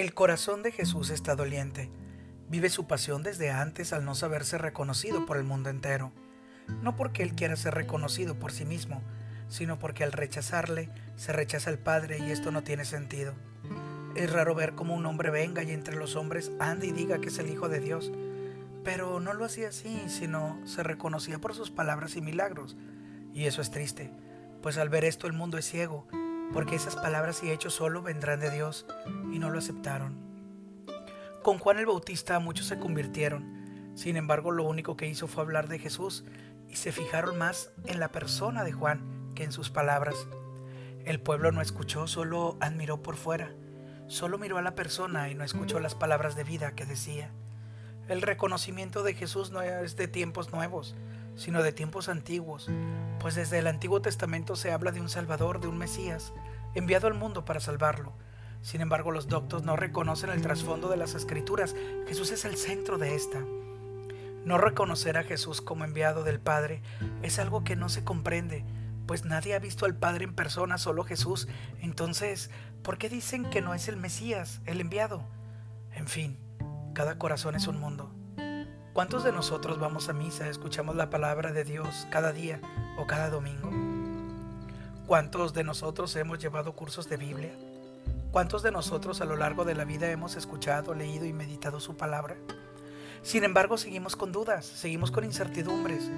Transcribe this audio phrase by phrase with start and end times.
[0.00, 1.90] El corazón de Jesús está doliente.
[2.48, 6.10] Vive su pasión desde antes al no saberse reconocido por el mundo entero.
[6.80, 9.02] No porque Él quiera ser reconocido por sí mismo,
[9.48, 13.34] sino porque al rechazarle se rechaza al Padre y esto no tiene sentido.
[14.16, 17.28] Es raro ver cómo un hombre venga y entre los hombres ande y diga que
[17.28, 18.10] es el Hijo de Dios,
[18.82, 22.74] pero no lo hacía así, sino se reconocía por sus palabras y milagros.
[23.34, 24.10] Y eso es triste,
[24.62, 26.06] pues al ver esto el mundo es ciego
[26.52, 28.86] porque esas palabras y hechos solo vendrán de Dios
[29.32, 30.18] y no lo aceptaron.
[31.42, 35.68] Con Juan el Bautista muchos se convirtieron, sin embargo lo único que hizo fue hablar
[35.68, 36.24] de Jesús
[36.68, 40.28] y se fijaron más en la persona de Juan que en sus palabras.
[41.04, 43.54] El pueblo no escuchó, solo admiró por fuera,
[44.06, 47.32] solo miró a la persona y no escuchó las palabras de vida que decía.
[48.08, 50.94] El reconocimiento de Jesús no es de tiempos nuevos,
[51.40, 52.68] sino de tiempos antiguos,
[53.18, 56.34] pues desde el Antiguo Testamento se habla de un Salvador, de un Mesías,
[56.74, 58.12] enviado al mundo para salvarlo.
[58.60, 61.74] Sin embargo, los doctos no reconocen el trasfondo de las escrituras.
[62.06, 63.38] Jesús es el centro de esta.
[64.44, 66.82] No reconocer a Jesús como enviado del Padre
[67.22, 68.66] es algo que no se comprende,
[69.06, 71.48] pues nadie ha visto al Padre en persona, solo Jesús.
[71.80, 72.50] Entonces,
[72.82, 75.24] ¿por qué dicen que no es el Mesías, el enviado?
[75.94, 76.38] En fin,
[76.92, 78.14] cada corazón es un mundo.
[78.92, 82.60] ¿Cuántos de nosotros vamos a misa, escuchamos la palabra de Dios cada día
[82.98, 83.70] o cada domingo?
[85.06, 87.52] ¿Cuántos de nosotros hemos llevado cursos de Biblia?
[88.32, 91.96] ¿Cuántos de nosotros a lo largo de la vida hemos escuchado, leído y meditado su
[91.96, 92.36] palabra?
[93.22, 96.10] Sin embargo, seguimos con dudas, seguimos con incertidumbres.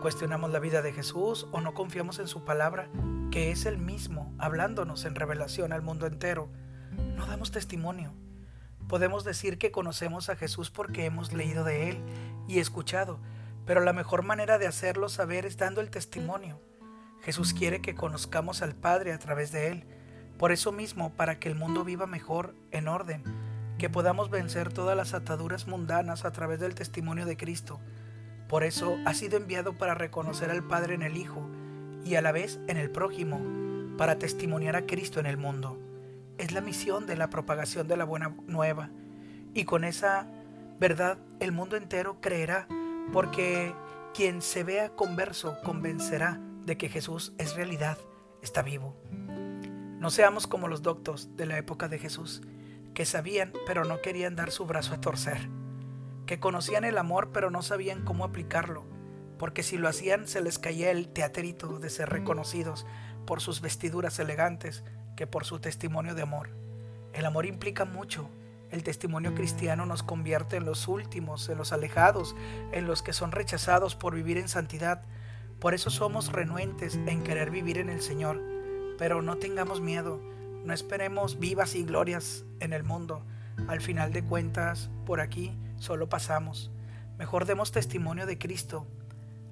[0.00, 2.88] Cuestionamos la vida de Jesús o no confiamos en su palabra,
[3.30, 6.48] que es el mismo, hablándonos en revelación al mundo entero.
[7.16, 8.14] No damos testimonio.
[8.88, 11.98] Podemos decir que conocemos a Jesús porque hemos leído de Él
[12.46, 13.18] y escuchado,
[13.64, 16.60] pero la mejor manera de hacerlo saber es dando el testimonio.
[17.22, 19.86] Jesús quiere que conozcamos al Padre a través de Él.
[20.38, 23.24] Por eso mismo, para que el mundo viva mejor, en orden,
[23.78, 27.80] que podamos vencer todas las ataduras mundanas a través del testimonio de Cristo.
[28.48, 31.48] Por eso ha sido enviado para reconocer al Padre en el Hijo
[32.04, 33.40] y a la vez en el prójimo,
[33.96, 35.83] para testimoniar a Cristo en el mundo
[36.44, 38.90] es la misión de la propagación de la buena nueva.
[39.54, 40.26] Y con esa
[40.78, 42.68] verdad el mundo entero creerá,
[43.12, 43.74] porque
[44.12, 47.96] quien se vea converso convencerá de que Jesús es realidad,
[48.42, 48.94] está vivo.
[49.98, 52.42] No seamos como los doctos de la época de Jesús,
[52.92, 55.48] que sabían pero no querían dar su brazo a torcer,
[56.26, 58.84] que conocían el amor pero no sabían cómo aplicarlo,
[59.38, 62.84] porque si lo hacían se les caía el teatrito de ser reconocidos
[63.26, 64.82] por sus vestiduras elegantes,
[65.16, 66.50] que por su testimonio de amor.
[67.12, 68.28] El amor implica mucho.
[68.70, 72.34] El testimonio cristiano nos convierte en los últimos, en los alejados,
[72.72, 75.02] en los que son rechazados por vivir en santidad.
[75.60, 78.42] Por eso somos renuentes en querer vivir en el Señor.
[78.98, 80.20] Pero no tengamos miedo,
[80.64, 83.24] no esperemos vivas y glorias en el mundo.
[83.68, 86.72] Al final de cuentas, por aquí solo pasamos.
[87.18, 88.88] Mejor demos testimonio de Cristo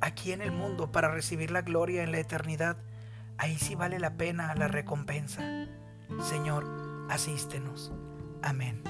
[0.00, 2.76] aquí en el mundo para recibir la gloria en la eternidad
[3.38, 5.66] ahí sí vale la pena la recompensa.
[6.28, 6.66] Señor,
[7.08, 7.92] asístenos.
[8.42, 8.82] Amén.